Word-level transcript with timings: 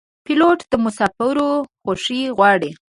پیلوټ 0.25 0.59
د 0.71 0.73
مسافرو 0.85 1.49
خوښي 1.81 2.21
غواړي. 2.37 2.71